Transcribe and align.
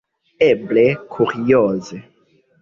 Eble 0.45 0.85
kurioze! 1.17 2.01